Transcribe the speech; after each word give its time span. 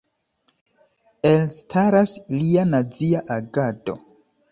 Elstaras 1.31 2.13
lia 2.37 2.63
nazia 2.71 3.21
agado. 3.37 3.97